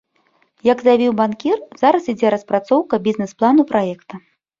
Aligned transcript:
Як 0.67 0.79
заявіў 0.85 1.11
банкір, 1.19 1.57
зараз 1.81 2.07
ідзе 2.13 2.31
распрацоўка 2.35 3.01
бізнэс-плану 3.09 3.67
праекта. 3.73 4.13